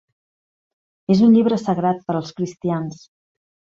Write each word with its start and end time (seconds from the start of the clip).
És 1.15 1.21
un 1.27 1.35
llibre 1.35 1.59
sagrat 1.65 2.01
per 2.07 2.17
als 2.21 2.33
cristians. 2.41 3.09